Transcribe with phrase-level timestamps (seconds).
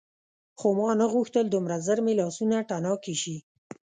[0.59, 3.37] خو ما ونه غوښتل دومره ژر مې لاسونه تڼاکي شي.